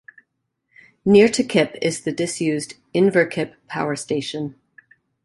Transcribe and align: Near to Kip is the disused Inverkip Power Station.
Near 1.05 1.29
to 1.29 1.43
Kip 1.43 1.77
is 1.79 2.01
the 2.01 2.11
disused 2.11 2.73
Inverkip 2.91 3.53
Power 3.67 3.95
Station. 3.95 4.55